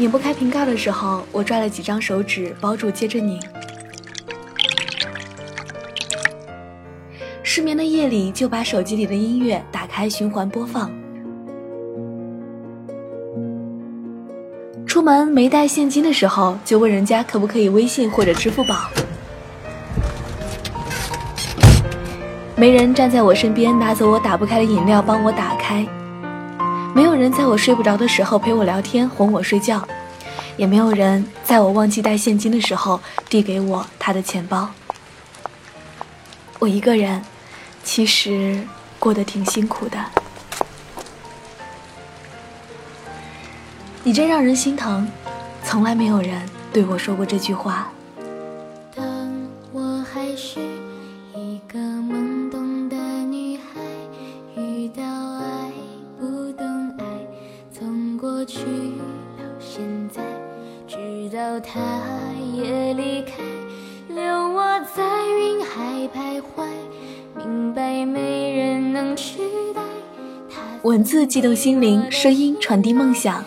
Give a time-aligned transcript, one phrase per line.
[0.00, 3.38] 拧不开瓶盖的时候，我拽了几张手指包住，接着拧。
[7.42, 10.90] 失眠的夜里，就把手机里的音乐打开循环播放。
[14.86, 18.88] 出门没带现金的时候，就问人家可不可以微信或者支付宝。
[22.56, 25.86] 没人站在我身边拿走我打不开的饮料帮我打开。
[26.92, 29.86] 没有人在我睡不着的时候陪我聊天哄我睡觉，
[30.60, 34.68] 也没有人在我忘记带现金的时候递给我他的钱包。
[36.58, 37.22] 我一个人，
[37.82, 38.62] 其实
[38.98, 39.98] 过得挺辛苦的。
[44.04, 45.08] 你真让人心疼，
[45.64, 47.90] 从来没有人对我说过这句话。
[48.94, 49.04] 当
[49.72, 50.60] 我还是
[51.34, 53.80] 一个懵懂的女孩，
[54.60, 55.02] 遇到
[55.38, 55.72] 爱
[56.18, 57.04] 不懂爱，
[57.72, 58.58] 从过去
[59.38, 60.20] 到现在
[60.90, 61.80] 直到他
[62.52, 63.34] 也离开，
[64.08, 64.60] 留我
[64.92, 66.66] 在云海徘徊，
[67.36, 69.38] 明白没人能取
[69.72, 69.80] 代
[70.82, 73.44] 文字激动心灵，声音传递梦想。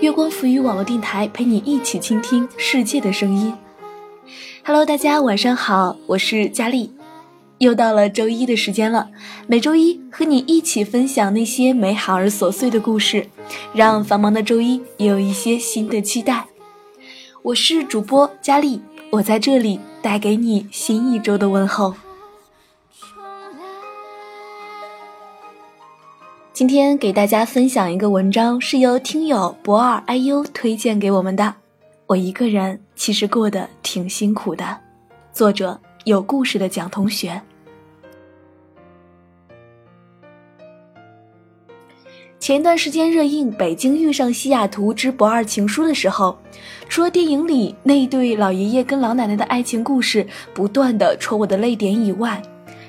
[0.00, 3.52] 月光浮语网络电台陪你一起倾听世界的声音。
[4.64, 6.94] Hello，大家晚上好，我是佳丽。
[7.58, 9.08] 又到了周一的时间了，
[9.48, 13.26] 每周一和你一起分享那些美好而琐碎的故事，
[13.72, 16.46] 让繁忙的周一也有一些新的期待。
[17.44, 21.94] 我是主播佳丽，我在这里带给你新一周的问候。
[26.54, 31.54] 今天给大家分享一个文章，是由听友博二 iu 推荐给我们的。
[32.06, 34.80] 我一个人其实过得挺辛苦的。
[35.30, 37.42] 作者有故事的蒋同学。
[42.44, 46.36] 前一段时间热映《北京遇上西雅图之不二情书》的时候，
[46.90, 52.42] 除了电影里那一对老爷爷跟老奶奶的爱情故事不断的戳我的泪点以外，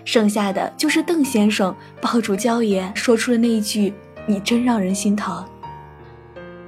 [0.04, 3.94] 剩下的就是邓先生抱住娇爷说出的那一句
[4.28, 5.42] “你真让人心疼”，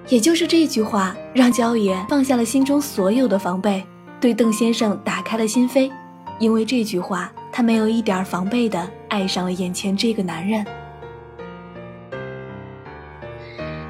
[0.07, 3.83] 也就是这句话让娇爷放下了心中所有的防备，
[4.21, 5.91] 对邓先生打开了心扉。
[6.39, 10.65] 因为这句话，他没有一点防备的爱上了眼前这个男人。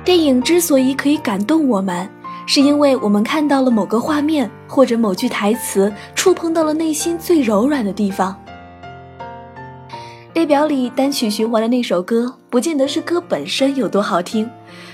[0.07, 2.09] 电影之所以可以感动我们，
[2.45, 8.33] 是因为我们看到了某个画面或者某句台词，触碰到了内心最柔软的地方。
[10.33, 14.49] 列表里单曲循环的那首歌，不见得是歌本身有多好听，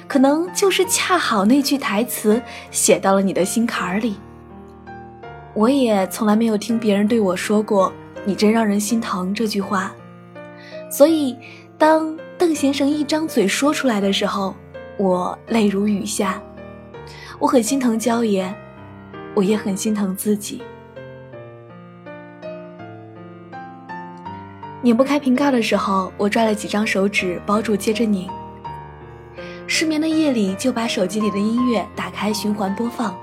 [0.08, 2.42] 可能就是恰好那句台词
[2.72, 4.16] 写到了你的心坎儿里。
[5.54, 7.94] 我也从来没有听别人对我说过
[8.26, 9.94] “你真让人心疼”这句话，
[10.90, 11.38] 所以
[11.78, 14.56] 当邓先生一张嘴说出来的时候，
[15.04, 16.42] 我泪如雨下。
[17.38, 18.50] 我很心疼焦爷，
[19.36, 20.62] 我也很心疼自己。
[24.82, 28.30] 拧不开瓶盖的时候，我拽了几张手指包住，接着拧。
[29.68, 33.14] 失眠的夜里，就把手机里的音乐打开循环播放。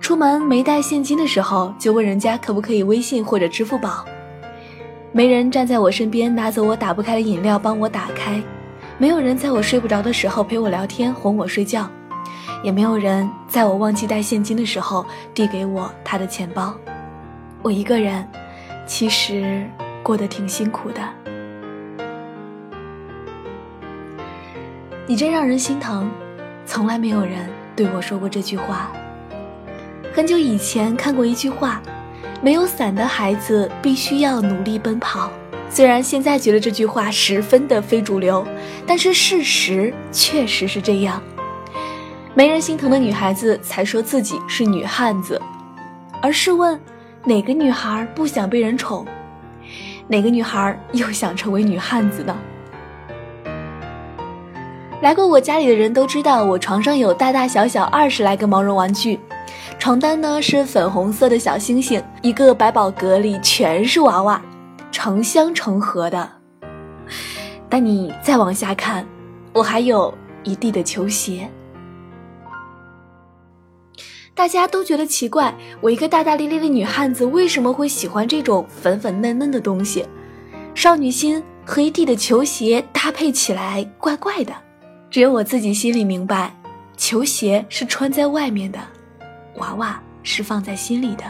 [0.00, 4.04] 出门没带现金的时候，就问人家可不可以微信或者支付宝。
[5.12, 8.42] 没人站在我身边拿走我打不开的饮料帮我打开，
[9.00, 11.88] 没有人在我睡不着的时候陪我聊天哄我睡觉，
[12.62, 16.74] 也没有人在我忘记带现金的时候递给我他的钱包。
[17.62, 18.28] 我一个人，
[18.86, 19.66] 其实。
[20.02, 21.00] 过得挺辛苦的，
[25.06, 26.10] 你真让人心疼。
[26.64, 28.90] 从来没有人对我说过这句话。
[30.12, 31.82] 很久以前看过一句话
[32.42, 35.30] ：“没有伞的孩子必须要努力奔跑。”
[35.72, 38.44] 虽然现在觉得这句话十分的非主流，
[38.84, 41.22] 但是事实确实是这样。
[42.34, 45.40] 没人心疼的女孩子才说自己是女汉子，
[46.20, 46.78] 而试问，
[47.24, 49.06] 哪个女孩不想被人宠？
[50.08, 52.36] 哪个女孩又想成为女汉子呢？
[55.00, 59.20] 来过我家里的人都知道，我床上有大大小小二十来个毛绒玩具，
[59.78, 64.42] 床单呢是粉红色的小星星，一个百宝格里全是娃娃，
[64.90, 66.30] 成箱成盒的。
[67.68, 69.06] 但你再往下看，
[69.52, 71.50] 我还有一地的球鞋。
[74.34, 80.06] 大家都觉得奇怪，我一个大大咧咧的女汉子为什么会喜欢这种粉粉嫩嫩的东西？
[80.74, 84.52] 少女心和一地的球鞋搭配起来怪怪的。
[85.10, 86.56] 只有我自己心里明白，
[86.96, 88.78] 球鞋是穿在外面的，
[89.56, 91.24] 娃娃是放在心里的。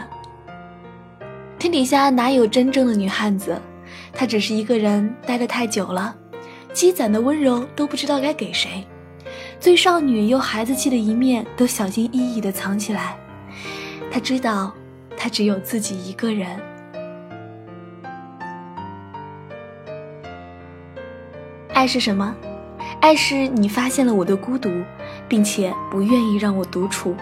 [1.61, 3.61] 天底下哪有真正的女汉子？
[4.13, 6.15] 她只是一个人待得太久了，
[6.73, 8.83] 积攒的温柔都不知道该给谁。
[9.59, 13.15] 最少女又孩子气的一面都小心翼翼地藏起来。
[14.09, 14.73] 她知道，
[15.15, 16.59] 她只有自己一个人。
[21.73, 22.35] 爱是什么？
[23.01, 24.67] 爱是你发现了我的孤独，
[25.27, 27.15] 并且不愿意让我独处。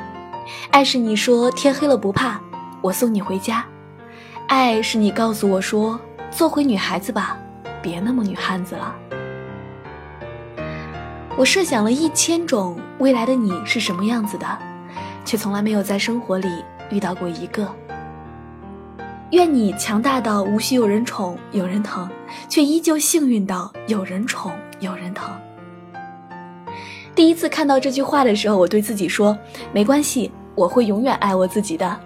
[0.72, 2.40] 爱是你说天黑了不怕，
[2.80, 3.66] 我送你回家。
[4.50, 6.00] 爱是你告诉我说
[6.32, 7.38] 做回女孩子吧，
[7.84, 8.96] 别那么女汉子了。
[11.38, 14.58] 我设想了一千种未来的你是什么样子的，
[15.24, 16.48] 却从来没有在生活里
[16.90, 17.72] 遇到过一个。
[19.30, 22.10] 愿你强大到无需有人宠有人疼，
[22.50, 25.30] 却依旧幸运到有人宠有人疼。
[27.14, 29.38] 第一次看到这句话的时候，我对自己说
[29.72, 32.00] ：“没关系，我会永远爱我自己的。”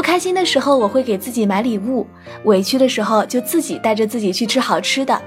[0.00, 2.06] 不开心的时候，我会给自己买礼物；
[2.44, 5.20] 委屈的时候，就自己带着自己去吃好吃的。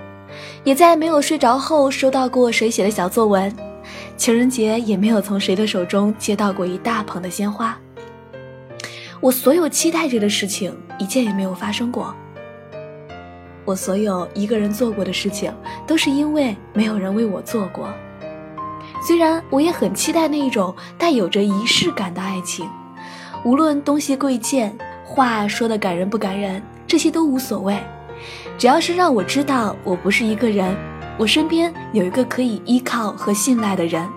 [0.63, 3.55] 也在没有睡着后收到过谁写的小作文，
[4.17, 7.77] 情人节也没有从谁的手中接到过一大捧的鲜花。
[9.21, 12.11] 我所有期待着的事情，一件也没有发生过。
[13.65, 15.53] 我所有一个人做过的事情，
[15.85, 17.93] 都是因为没有人为我做过。
[19.07, 22.67] 虽然我也很期待那一种带有着仪式感的爱情，
[23.45, 24.73] 无论东西贵贱，
[25.03, 27.77] 话说的感人不感人，这些都无所谓。
[28.57, 30.73] 只要是让我知道我不是一个人，
[31.17, 34.07] 我身边有一个可以依靠和信赖的人，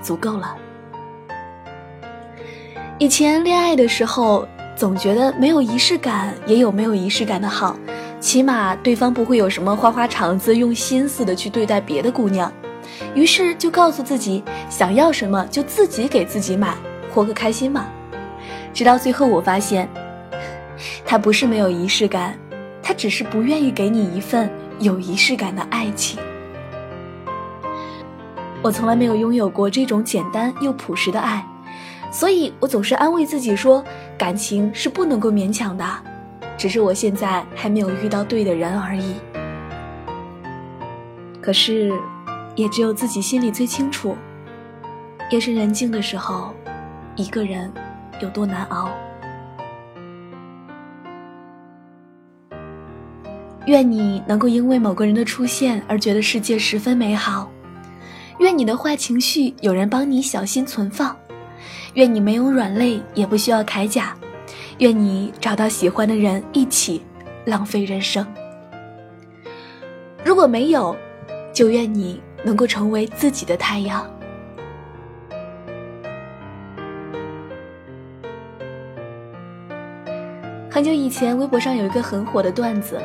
[0.00, 0.54] 足够了。
[2.96, 4.46] 以前恋爱的时候，
[4.76, 7.76] 总觉得没有仪式感也有没有仪式感的好，
[8.20, 12.52] 起码对方不会有什么花花肠子，用心思的去对待别的姑娘。
[13.16, 16.76] 于是就告诉自己，想要什么就自己给自己买，
[17.12, 17.84] 活个开心嘛。
[18.72, 19.88] 直到最后，我发现，
[21.04, 22.38] 他不是没有仪式感。
[22.84, 26.18] 他只是不愿意给你一份有仪式感的爱情。
[28.60, 31.46] 我从来没有拥有过这种简单又朴实的爱，
[32.10, 33.84] 所以我总是安慰自己说，
[34.18, 35.84] 感情是不能够勉强的，
[36.58, 39.14] 只是我现在还没有遇到对的人而已。
[41.40, 41.92] 可是，
[42.56, 44.16] 也只有自己心里最清楚，
[45.30, 46.52] 夜深人静的时候，
[47.14, 47.72] 一个人
[48.22, 48.90] 有多难熬。
[53.66, 57.50] 愿你能够因为某个人的出现而觉得世界十分美好，
[58.38, 61.16] 愿你的坏情绪有人帮你小心存放，
[61.94, 64.16] 愿你没有软肋也不需要铠甲，
[64.78, 67.02] 愿你找到喜欢的人一起
[67.44, 68.26] 浪费人生。
[70.24, 70.96] 如果没有，
[71.52, 74.04] 就愿你能够成为自己的太阳。
[80.74, 82.98] 很久以前，微博上有一个很火的段子。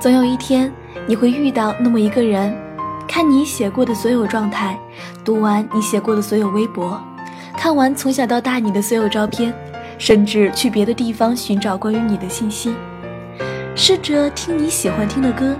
[0.00, 0.72] 总有一天，
[1.06, 2.52] 你会遇到那么一个人，
[3.06, 4.76] 看你写过的所有状态，
[5.24, 7.00] 读完你写过的所有微博，
[7.56, 9.54] 看完从小到大你的所有照片，
[9.98, 12.74] 甚至去别的地方寻找关于你的信息，
[13.76, 15.54] 试着听你喜欢听的歌，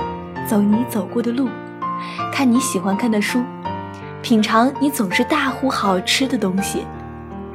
[0.49, 1.49] 走你走过的路，
[2.33, 3.41] 看你喜欢看的书，
[4.21, 6.85] 品尝你总是大呼好吃的东西，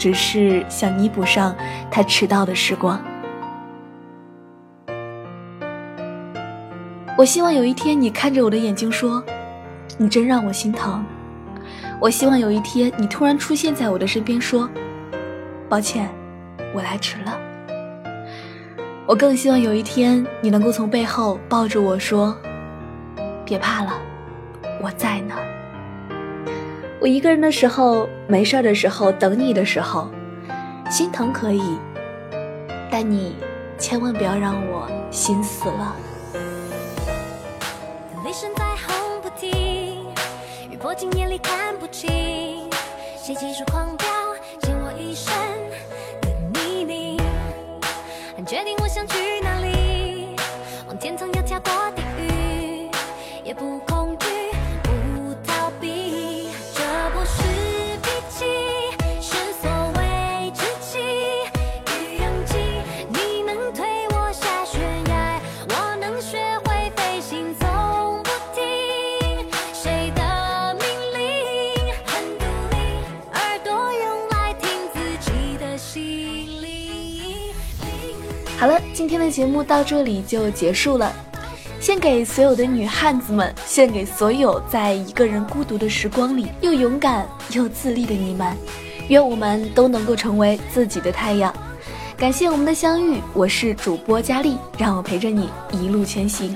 [0.01, 1.55] 只是想弥补上
[1.91, 2.99] 他迟到的时光。
[7.15, 9.23] 我希望有一天你看着我的眼睛说
[9.99, 11.05] ：“你真让我心疼。”
[12.01, 14.67] 我希望有一天你突然出现在我的身边说
[15.69, 16.09] ：“抱歉，
[16.73, 17.37] 我来迟了。”
[19.05, 22.35] 我更希望有一天你能够从背后抱着我说
[23.45, 23.93] ：“别怕了，
[24.81, 25.35] 我在呢。”
[27.01, 30.07] 我一个人的时候，没事儿的时候，等你的时候，
[30.87, 31.79] 心疼可以，
[32.91, 33.35] 但你
[33.79, 35.95] 千万不要让我心死了。
[40.83, 42.09] 我今夜里看不清，
[43.15, 44.07] 谁急速狂飙，
[44.61, 45.33] 溅我一身
[46.21, 47.17] 的泥泞。
[48.45, 50.35] 决定我想去哪里，
[50.87, 52.89] 往天堂要跳过地狱，
[53.43, 54.00] 也不恐
[78.61, 81.11] 好了，今天的节目到这里就结束了。
[81.79, 88.55] 献给所有的女汉子们，献给所有在一个人孤独的时光里又勇敢又自立的你们。
[89.07, 91.51] 愿我们都能够成为自己的太阳。
[92.15, 96.55] 感谢我们的相遇，我是主播佳丽，让我陪着你一路前行。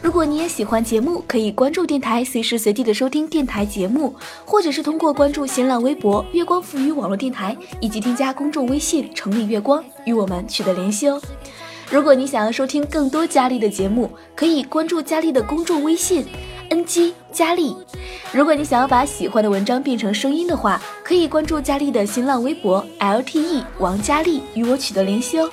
[0.00, 4.14] 如果你也喜欢节目，可以关注电台，随时随地的收听电台节目，
[4.44, 11.20] 或者是通过关注新浪微博“月光浮语网络电台”，以及添加公众微信“城里月光”与我们取得联系哦。
[11.90, 16.24] 如果你想要收听更多佳丽的节目，可以关注佳丽的公众微信
[16.70, 17.76] “ng 佳丽”。
[18.32, 25.50] 如果你想要把喜欢的文章变成声音的话，可以关注佳丽的新浪微博 “lte 王佳丽”与我取得联系哦。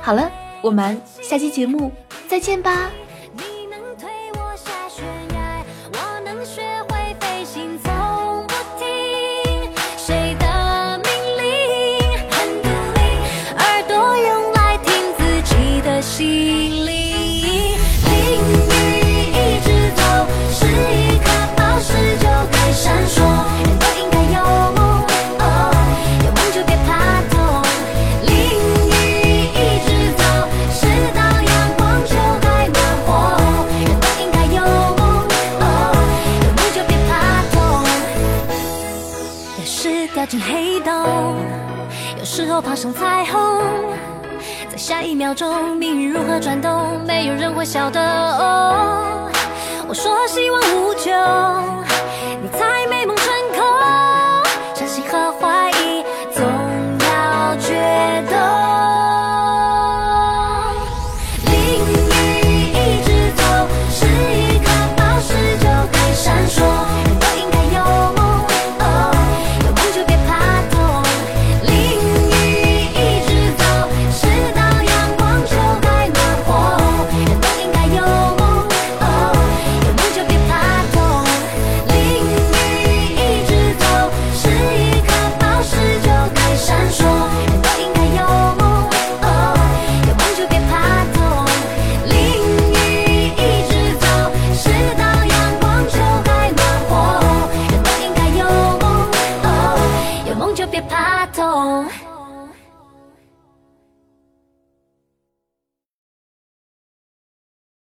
[0.00, 0.30] 好了，
[0.62, 1.92] 我们下期节目
[2.28, 2.90] 再见吧。
[39.62, 40.92] 有时掉进黑洞，
[42.18, 43.62] 有时候爬上彩虹，
[44.68, 48.00] 在下一秒钟，命运如何转动，没有人会晓得。
[49.86, 51.81] 我说希望无穷。